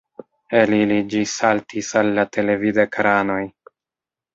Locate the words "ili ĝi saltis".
0.77-1.93